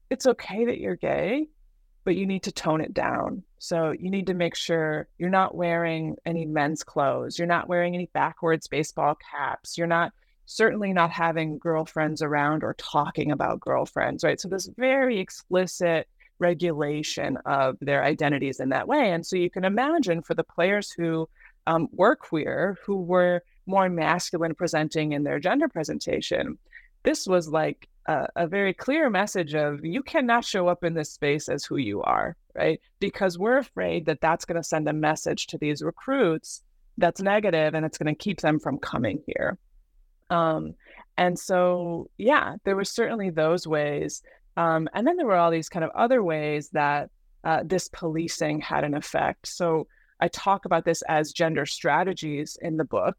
[0.09, 1.47] it's okay that you're gay
[2.07, 3.43] but you need to tone it down.
[3.59, 7.37] So you need to make sure you're not wearing any men's clothes.
[7.37, 9.77] You're not wearing any backwards baseball caps.
[9.77, 10.13] You're not
[10.45, 14.39] certainly not having girlfriends around or talking about girlfriends, right?
[14.39, 16.07] So this very explicit
[16.39, 19.11] regulation of their identities in that way.
[19.11, 21.27] And so you can imagine for the players who
[21.65, 26.57] um, were queer, who were more masculine presenting in their gender presentation,
[27.03, 31.11] this was like a, a, very clear message of you cannot show up in this
[31.11, 32.81] space as who you are, right?
[32.99, 36.63] Because we're afraid that that's going to send a message to these recruits
[36.97, 39.57] that's negative and it's going to keep them from coming here.
[40.29, 40.73] Um,
[41.17, 44.23] and so, yeah, there were certainly those ways.
[44.55, 47.09] Um, and then there were all these kind of other ways that
[47.43, 49.47] uh, this policing had an effect.
[49.47, 49.87] So
[50.19, 53.17] I talk about this as gender strategies in the book.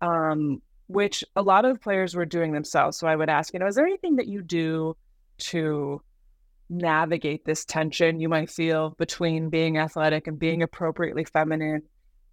[0.00, 2.96] Um, which a lot of players were doing themselves.
[2.96, 4.96] So I would ask, you know, is there anything that you do
[5.38, 6.02] to
[6.70, 11.82] navigate this tension you might feel between being athletic and being appropriately feminine?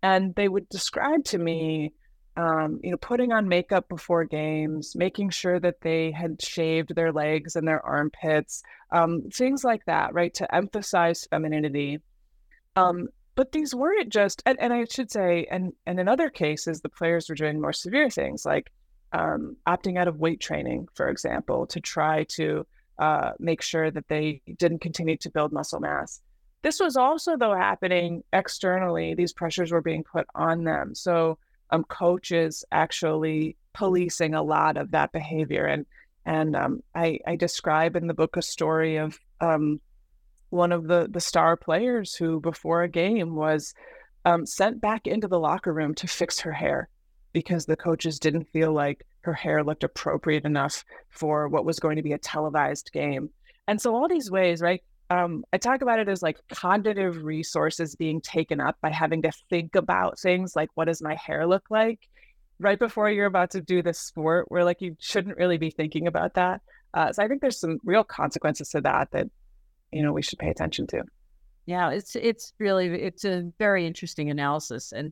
[0.03, 1.93] And they would describe to me,
[2.37, 7.11] um, you know, putting on makeup before games, making sure that they had shaved their
[7.11, 10.33] legs and their armpits, um, things like that, right?
[10.35, 11.99] To emphasize femininity.
[12.75, 16.81] Um, but these weren't just and, and i should say and and in other cases
[16.81, 18.71] the players were doing more severe things like
[19.11, 22.65] um, opting out of weight training for example to try to
[22.99, 26.21] uh, make sure that they didn't continue to build muscle mass.
[26.61, 29.13] This was also though happening externally.
[29.13, 30.95] These pressures were being put on them.
[30.95, 31.37] So
[31.69, 35.65] um, coaches actually policing a lot of that behavior.
[35.65, 35.85] And
[36.25, 39.79] and um, I, I describe in the book a story of um,
[40.49, 43.73] one of the the star players who before a game was
[44.25, 46.89] um, sent back into the locker room to fix her hair
[47.31, 51.97] because the coaches didn't feel like her hair looked appropriate enough for what was going
[51.97, 53.29] to be a televised game.
[53.67, 54.81] And so all these ways, right?
[55.09, 59.31] Um, I talk about it as like cognitive resources being taken up by having to
[59.49, 62.07] think about things like what does my hair look like
[62.59, 66.07] right before you're about to do this sport where like you shouldn't really be thinking
[66.07, 66.61] about that.
[66.93, 69.27] Uh, so I think there's some real consequences to that that
[69.91, 71.03] you know we should pay attention to.
[71.65, 75.11] Yeah, it's it's really it's a very interesting analysis, and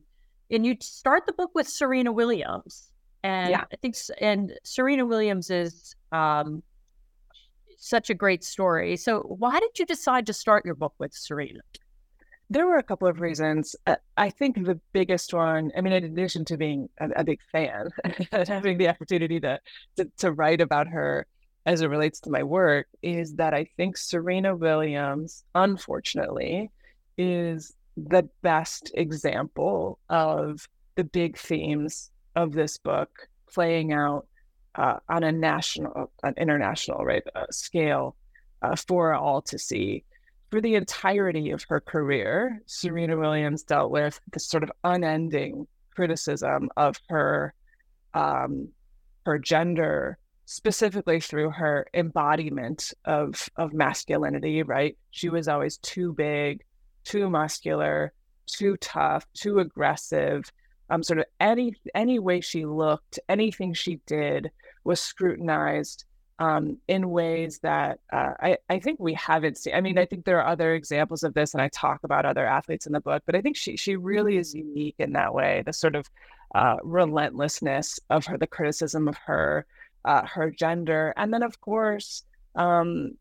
[0.50, 2.90] and you start the book with Serena Williams,
[3.24, 3.64] and yeah.
[3.72, 6.62] I think and Serena Williams is um,
[7.78, 8.96] such a great story.
[8.96, 11.60] So why did you decide to start your book with Serena?
[12.50, 13.74] There were a couple of reasons.
[14.18, 17.88] I think the biggest one, I mean, in addition to being a, a big fan
[18.32, 19.58] and having the opportunity to,
[19.96, 21.26] to, to write about her
[21.64, 26.70] as it relates to my work, is that I think Serena Williams, unfortunately,
[27.16, 34.26] is the best example of the big themes of this book playing out
[34.74, 38.16] uh, on a national, an international, right, uh, scale
[38.62, 40.04] uh, for all to see
[40.54, 45.66] for the entirety of her career, Serena Williams dealt with this sort of unending
[45.96, 47.52] criticism of her
[48.14, 48.68] um,
[49.26, 54.62] her gender, specifically through her embodiment of of masculinity.
[54.62, 56.62] Right, she was always too big,
[57.02, 58.12] too muscular,
[58.46, 60.52] too tough, too aggressive.
[60.90, 64.50] Um, sort of any any way she looked, anything she did
[64.84, 66.04] was scrutinized
[66.38, 69.74] um, in ways that uh, I, I think we haven't seen.
[69.74, 72.46] I mean, I think there are other examples of this, and I talk about other
[72.46, 75.62] athletes in the book, but I think she she really is unique in that way.
[75.64, 76.06] The sort of
[76.54, 79.66] uh, relentlessness of her, the criticism of her,
[80.04, 82.24] uh, her gender, and then of course
[82.56, 83.12] um,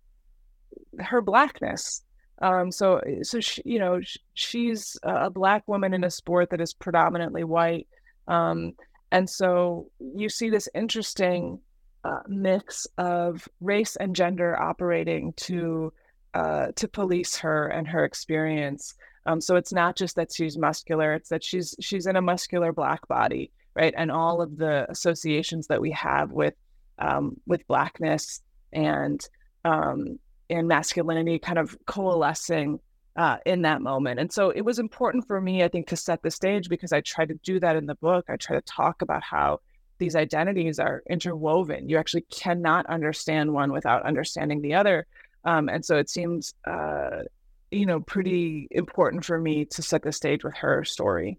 [1.00, 2.02] her blackness.
[2.42, 4.02] Um, so so she, you know
[4.34, 7.88] she's a black woman in a sport that is predominantly white,
[8.28, 8.74] um,
[9.12, 11.60] and so you see this interesting
[12.04, 15.94] uh, mix of race and gender operating to
[16.34, 18.96] uh, to police her and her experience.
[19.26, 22.74] Um, so it's not just that she's muscular; it's that she's she's in a muscular
[22.74, 23.94] black body, right?
[23.96, 26.56] And all of the associations that we have with
[27.00, 28.42] um, with blackness
[28.74, 29.26] and
[29.64, 32.80] um, and masculinity kind of coalescing
[33.16, 34.20] uh, in that moment.
[34.20, 37.02] And so it was important for me, I think, to set the stage because I
[37.02, 38.26] try to do that in the book.
[38.30, 39.60] I try to talk about how
[40.00, 41.88] these identities are interwoven.
[41.88, 45.06] You actually cannot understand one without understanding the other.
[45.46, 47.24] Um, and so it seems, uh,
[47.72, 51.38] you know, pretty important for me to set the stage with her story.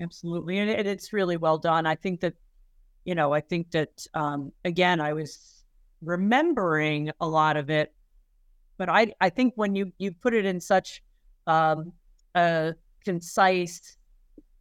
[0.00, 0.58] Absolutely.
[0.58, 1.86] And it's really well done.
[1.86, 2.34] I think that,
[3.04, 5.64] you know, I think that, um, again, I was
[6.02, 7.92] remembering a lot of it,
[8.78, 11.02] but I, I think when you, you put it in such
[11.46, 11.92] um,
[12.34, 13.96] a concise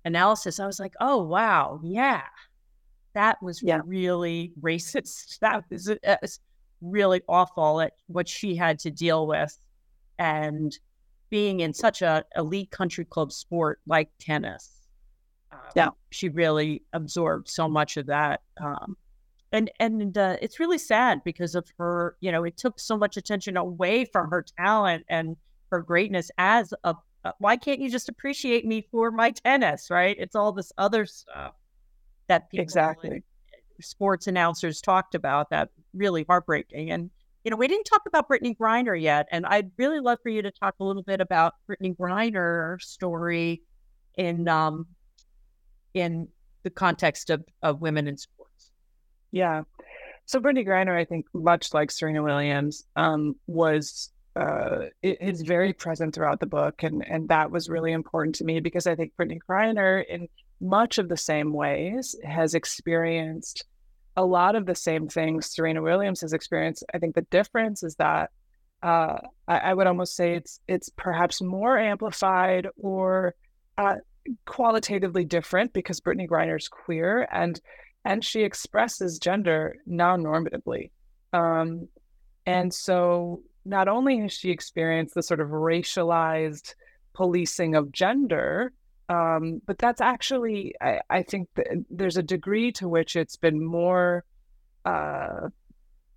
[0.06, 2.24] analysis, I was like, oh, wow, yeah,
[3.14, 3.82] that was yeah.
[3.86, 5.40] really racist.
[5.42, 6.18] That was, uh,
[6.82, 9.58] really awful at what she had to deal with.
[10.20, 10.78] And
[11.30, 14.88] being in such a elite country club sport like tennis,
[15.52, 18.42] um, yeah, she really absorbed so much of that.
[18.62, 18.96] Um,
[19.56, 22.18] and and uh, it's really sad because of her.
[22.20, 25.38] You know, it took so much attention away from her talent and
[25.72, 26.96] her greatness as a.
[27.24, 29.90] Uh, why can't you just appreciate me for my tennis?
[29.90, 30.16] Right?
[30.20, 31.54] It's all this other stuff
[32.28, 33.24] that people exactly
[33.82, 36.92] sports announcers talked about that really heartbreaking.
[36.92, 37.10] And
[37.44, 40.42] you know, we didn't talk about brittney Griner yet, and I'd really love for you
[40.42, 43.62] to talk a little bit about brittney Griner's story
[44.18, 44.88] in um
[45.94, 46.28] in
[46.64, 48.45] the context of of women in sports.
[49.36, 49.64] Yeah.
[50.28, 56.16] So Brittney Griner, I think, much like Serena Williams, um, was uh, is very present
[56.16, 59.40] throughout the book, and and that was really important to me because I think Brittney
[59.48, 60.30] Griner, in
[60.62, 63.66] much of the same ways, has experienced
[64.16, 66.86] a lot of the same things Serena Williams has experienced.
[66.94, 68.32] I think the difference is that
[68.82, 69.18] uh,
[69.50, 73.36] I, I, would almost say it's it's perhaps more amplified or
[73.78, 73.96] uh,
[74.46, 77.60] qualitatively different because Brittney Griner's queer and
[78.06, 80.92] and she expresses gender non-normatively.
[81.34, 81.88] Um,
[82.46, 86.76] and so not only has she experienced the sort of racialized
[87.14, 88.72] policing of gender,
[89.10, 91.50] um, but that's actually, I, I think
[91.90, 94.24] there's a degree to which it's been more,
[94.86, 95.50] uh,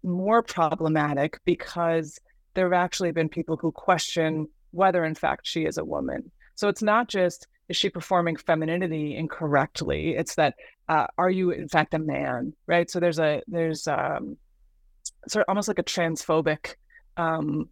[0.03, 2.21] more problematic because
[2.55, 6.31] there have actually been people who question whether, in fact, she is a woman.
[6.55, 10.15] So it's not just is she performing femininity incorrectly?
[10.17, 10.55] It's that
[10.89, 12.91] uh, are you in fact a man, right?
[12.91, 14.37] So there's a there's um,
[15.29, 16.75] sort of almost like a transphobic
[17.17, 17.69] um,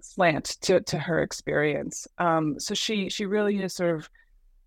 [0.00, 2.06] slant to to her experience.
[2.18, 4.08] Um, so she she really is sort of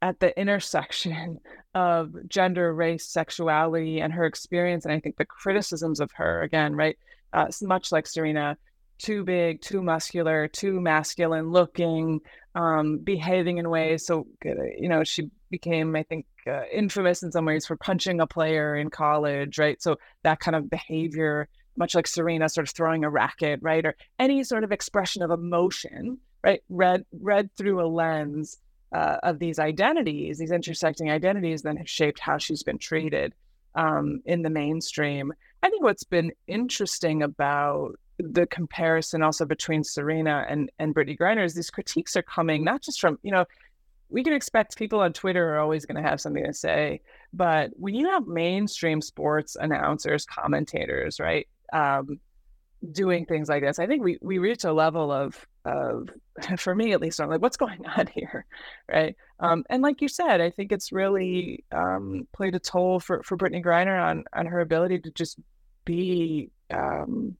[0.01, 1.39] at the intersection
[1.73, 4.85] of gender, race, sexuality, and her experience.
[4.85, 6.97] And I think the criticisms of her again, right,
[7.33, 8.57] uh, much like Serena,
[8.97, 12.21] too big, too muscular, too masculine looking,
[12.57, 14.05] um, behaving in ways.
[14.05, 18.27] So, you know, she became, I think, uh, infamous in some ways for punching a
[18.27, 19.81] player in college, right?
[19.81, 21.47] So that kind of behavior
[21.77, 23.85] much like Serena sort of throwing a racket, right?
[23.85, 26.61] Or any sort of expression of emotion, right?
[26.69, 28.57] Read read through a lens
[28.91, 33.33] uh, of these identities, these intersecting identities, then have shaped how she's been treated
[33.75, 35.31] um, in the mainstream.
[35.61, 41.43] I think what's been interesting about the comparison also between Serena and and Brittney Griner
[41.43, 43.45] is these critiques are coming not just from you know
[44.09, 47.01] we can expect people on Twitter are always going to have something to say,
[47.33, 52.19] but when you have mainstream sports announcers, commentators, right, um,
[52.93, 56.09] doing things like this, I think we we reach a level of of
[56.57, 58.45] for me at least, I'm like, what's going on here,
[58.89, 59.15] right?
[59.39, 63.37] Um, and like you said, I think it's really um, played a toll for for
[63.37, 65.37] Brittney Griner on on her ability to just
[65.85, 67.35] be um,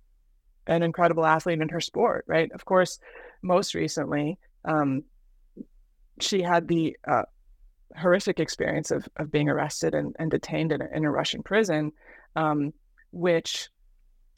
[0.68, 2.52] an incredible athlete in her sport, right?
[2.52, 3.00] Of course,
[3.42, 5.04] most recently, um,
[6.20, 7.24] she had the uh,
[7.96, 11.92] horrific experience of, of being arrested and, and detained in a, in a Russian prison,
[12.36, 12.74] um,
[13.12, 13.70] which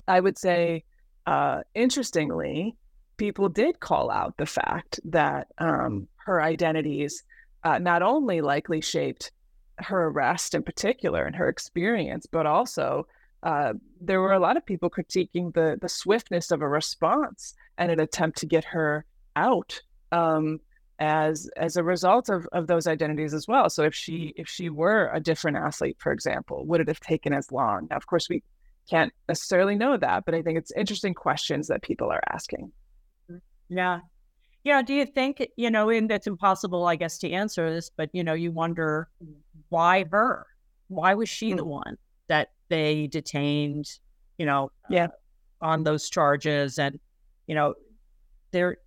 [0.08, 0.84] I would say,
[1.26, 2.76] uh, interestingly,
[3.18, 7.24] people did call out the fact that um, her identities
[7.64, 9.32] uh, not only likely shaped
[9.78, 13.08] her arrest in particular and her experience, but also
[13.44, 17.92] uh, there were a lot of people critiquing the the swiftness of a response and
[17.92, 19.82] an attempt to get her out
[20.12, 20.60] um,
[21.00, 23.70] as as a result of of those identities as well.
[23.70, 27.34] So if she if she were a different athlete, for example, would it have taken
[27.34, 27.88] as long?
[27.90, 28.44] Now, of course, we
[28.90, 32.72] can't necessarily know that, but I think it's interesting questions that people are asking.
[33.70, 34.00] Yeah.
[34.64, 34.82] Yeah.
[34.82, 38.24] Do you think, you know, and it's impossible, I guess, to answer this, but, you
[38.24, 39.08] know, you wonder
[39.70, 40.48] why her?
[40.88, 41.58] Why was she mm-hmm.
[41.58, 43.86] the one that they detained,
[44.38, 45.06] you know, yeah.
[45.06, 45.10] Uh,
[45.62, 46.80] on those charges?
[46.80, 47.00] And,
[47.48, 47.74] you know,
[48.52, 48.78] there,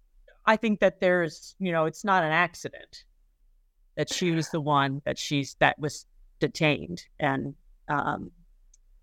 [0.47, 3.05] I think that there's, you know, it's not an accident
[3.97, 6.07] that she was the one that she's, that was
[6.41, 7.55] detained and
[7.89, 8.31] um,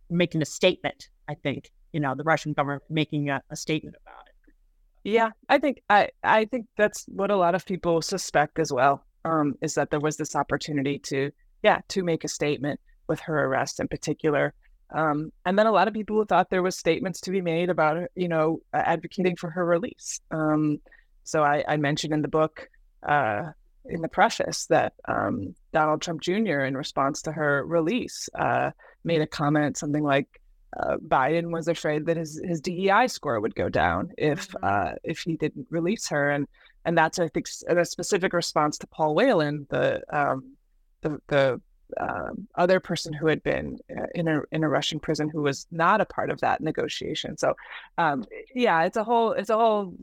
[0.10, 4.24] making a statement, I think, you know, the Russian government making a, a statement about
[4.26, 4.54] it.
[5.04, 9.06] Yeah, I think I I think that's what a lot of people suspect as well.
[9.24, 11.32] Um, is that there was this opportunity to
[11.64, 14.54] yeah to make a statement with her arrest in particular,
[14.92, 18.10] um, and then a lot of people thought there was statements to be made about
[18.16, 20.20] you know advocating for her release.
[20.32, 20.80] Um,
[21.24, 22.70] so I, I mentioned in the book
[23.08, 23.52] uh,
[23.86, 26.62] in the preface that um, Donald Trump Jr.
[26.62, 28.72] in response to her release uh,
[29.04, 30.28] made a comment something like
[30.78, 34.64] uh, Biden was afraid that his his DEI score would go down if mm-hmm.
[34.64, 36.48] uh, if he didn't release her, and
[36.86, 40.56] and that's I think a specific response to Paul Whelan, the um,
[41.02, 41.62] the the
[41.98, 45.68] uh, other person who had been uh, in a in a Russian prison who was
[45.72, 47.38] not a part of that negotiation.
[47.38, 47.56] So,
[47.98, 49.94] um, yeah, it's a whole it's a whole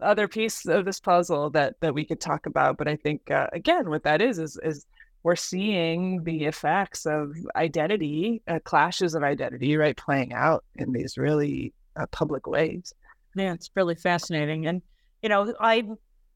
[0.00, 2.76] other piece of this puzzle that that we could talk about.
[2.76, 4.86] But I think uh, again, what that is is is
[5.22, 11.18] we're seeing the effects of identity, uh, clashes of identity, right, playing out in these
[11.18, 12.94] really uh, public ways.
[13.34, 14.68] Yeah, it's really fascinating.
[14.68, 14.82] And,
[15.22, 15.82] you know, I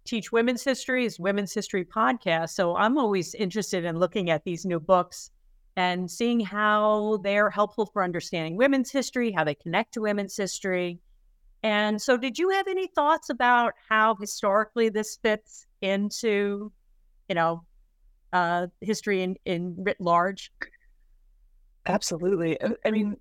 [0.05, 2.51] teach women's history, is women's history podcast.
[2.51, 5.31] So I'm always interested in looking at these new books
[5.77, 10.99] and seeing how they're helpful for understanding women's history, how they connect to women's history.
[11.63, 16.73] And so, did you have any thoughts about how historically this fits into,
[17.29, 17.65] you know,
[18.33, 20.51] uh, history in, in writ large?
[21.87, 22.59] Absolutely.
[22.85, 23.17] I mean,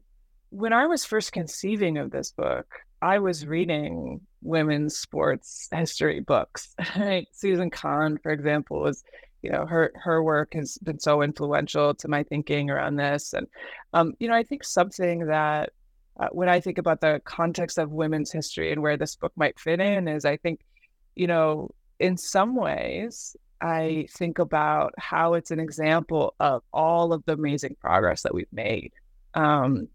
[0.50, 2.68] when I was first conceiving of this book,
[3.02, 6.76] I was reading women's sports history books.
[6.98, 7.28] Right?
[7.32, 9.04] Susan Cahn, for example, was
[9.42, 13.48] you know her her work has been so influential to my thinking around this, and
[13.94, 15.72] um, you know I think something that
[16.20, 19.60] uh, when I think about the context of women's history and where this book might
[19.60, 20.62] fit in is I think
[21.16, 21.70] you know
[22.00, 27.76] in some ways I think about how it's an example of all of the amazing
[27.80, 28.94] progress that we've made.
[29.34, 29.90] Um,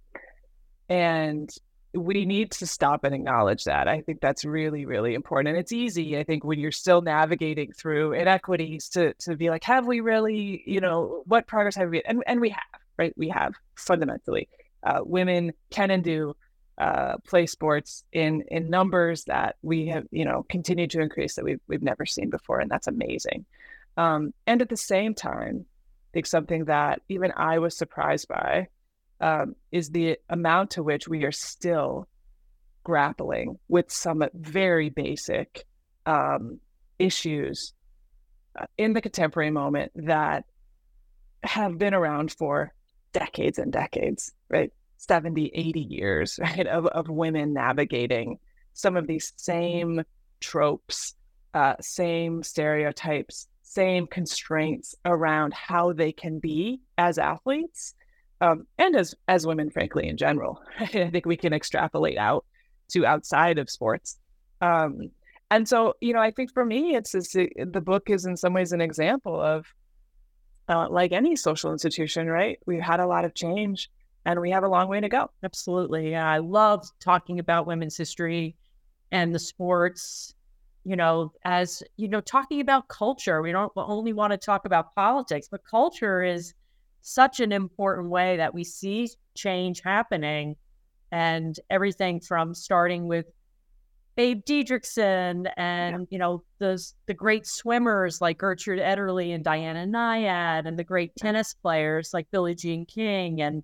[0.89, 1.51] and
[1.95, 3.89] we need to stop and acknowledge that.
[3.89, 5.51] I think that's really, really important.
[5.51, 9.65] And it's easy, I think, when you're still navigating through inequities to to be like,
[9.65, 12.03] have we really, you know, what progress have we?
[12.03, 13.15] And and we have, right?
[13.17, 14.49] We have fundamentally.
[14.83, 16.35] Uh, women can and do
[16.77, 21.45] uh, play sports in in numbers that we have you know continued to increase that
[21.45, 23.45] we've we've never seen before, and that's amazing.
[23.97, 28.69] Um, and at the same time, I think something that even I was surprised by
[29.21, 32.09] um, is the amount to which we are still
[32.83, 35.65] grappling with some very basic
[36.07, 36.61] um,
[36.99, 37.73] issues
[38.59, 40.45] uh, in the contemporary moment that
[41.43, 42.73] have been around for
[43.13, 44.73] decades and decades, right?
[44.99, 48.39] 70, 80 years, right, of, of women navigating
[48.75, 50.03] some of these same
[50.41, 51.15] tropes,
[51.55, 57.95] uh, same stereotypes, same constraints around how they can be as athletes.
[58.45, 60.61] Um, and as as women, frankly, in general.
[60.79, 62.45] I think we can extrapolate out
[62.91, 64.19] to outside of sports.
[64.61, 65.11] Um,
[65.51, 68.55] and so, you know, I think for me, it's, it's the book is in some
[68.55, 69.67] ways an example of
[70.69, 72.59] uh, like any social institution, right?
[72.67, 73.91] We've had a lot of change
[74.25, 75.31] and we have a long way to go.
[75.43, 76.11] Absolutely.
[76.13, 78.57] Yeah, I love talking about women's history
[79.13, 80.35] and the sports,
[80.85, 83.43] you know, as, you know, talking about culture.
[83.43, 86.55] We don't only want to talk about politics, but culture is
[87.05, 90.57] such an important way that we see change happening
[91.13, 93.27] and everything from starting with
[94.17, 96.07] Babe Didrikson and yeah.
[96.09, 101.15] you know those the great swimmers like Gertrude Ederle and Diana Nyad and the great
[101.17, 103.63] tennis players like Billie Jean King and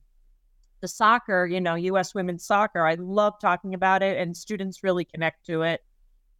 [0.82, 2.14] the soccer, you know, U.S.
[2.14, 2.86] women's soccer.
[2.86, 5.84] I love talking about it, and students really connect to it.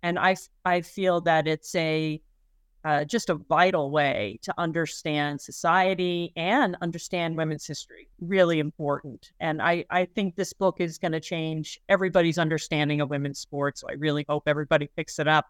[0.02, 2.20] And I I feel that it's a
[2.84, 8.08] uh, just a vital way to understand society and understand women's history.
[8.20, 9.32] Really important.
[9.40, 13.82] And I, I think this book is going to change everybody's understanding of women's sports.
[13.82, 15.46] So I really hope everybody picks it up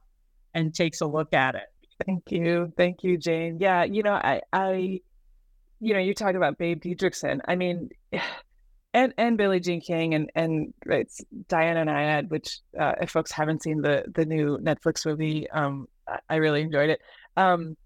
[0.54, 1.68] and takes a look at it.
[2.04, 2.72] Thank you.
[2.76, 3.58] Thank you, Jane.
[3.60, 5.00] Yeah, you know, I, I
[5.80, 7.40] you know, you talk about Babe Didrikson.
[7.46, 7.90] I mean,
[8.92, 13.62] and and Billie Jean King and and it's Diana Nyad, which uh, if folks haven't
[13.62, 15.86] seen the the new Netflix movie, um,
[16.28, 17.00] I really enjoyed it.
[17.36, 17.76] Um,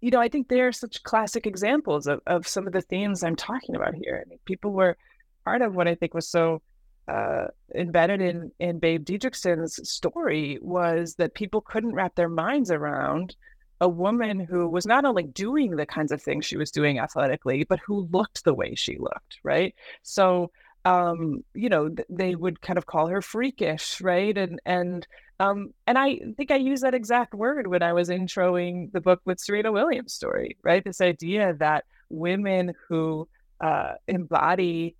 [0.00, 3.22] you know, I think they are such classic examples of, of some of the themes
[3.22, 4.22] I'm talking about here.
[4.24, 4.96] I mean, people were
[5.44, 6.60] part of what I think was so
[7.08, 13.36] uh, embedded in in Babe Didrikson's story was that people couldn't wrap their minds around
[13.80, 17.64] a woman who was not only doing the kinds of things she was doing athletically,
[17.64, 19.74] but who looked the way she looked, right?
[20.02, 20.52] So
[20.84, 24.36] um, you know, they would kind of call her freakish, right?
[24.36, 25.06] And and
[25.40, 29.20] um, and I think I used that exact word when I was introing the book
[29.24, 30.84] with Serena Williams' story, right?
[30.84, 33.28] This idea that women who
[33.60, 34.96] uh, embody,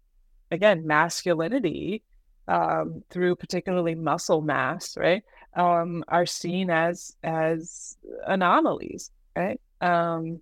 [0.50, 2.02] again, masculinity
[2.48, 5.22] um, through particularly muscle mass, right,
[5.54, 9.60] um, are seen as as anomalies, right?
[9.80, 10.40] Um,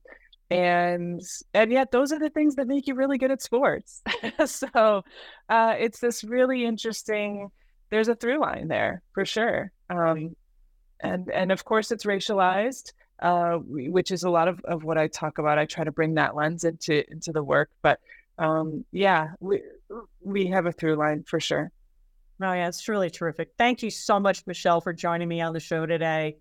[0.51, 1.23] and
[1.55, 4.03] and yet those are the things that make you really good at sports.
[4.47, 5.03] So
[5.49, 7.51] uh, it's this really interesting
[7.91, 9.73] there's a through line there for sure.
[9.89, 10.37] Um,
[11.01, 15.07] and and of course it's racialized uh, which is a lot of, of what i
[15.07, 15.59] talk about.
[15.59, 17.71] I try to bring that lens into into the work.
[17.83, 18.01] But
[18.39, 19.63] um, yeah we
[20.21, 21.71] we have a through line for sure.
[22.43, 23.51] Oh yeah it's really terrific.
[23.59, 26.39] Thank you so much michelle for joining me on the show today.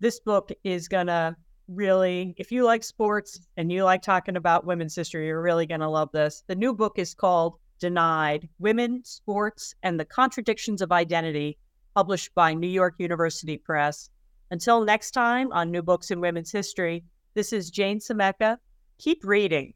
[0.00, 1.36] This book is gonna
[1.70, 5.80] really, if you like sports and you like talking about women's history, you're really going
[5.80, 6.42] to love this.
[6.46, 11.58] The new book is called Denied Women, Sports, and the Contradictions of Identity,
[11.94, 14.10] published by New York University Press.
[14.50, 17.04] Until next time on New Books in Women's History,
[17.34, 18.58] this is Jane Semeka.
[18.98, 19.72] Keep reading.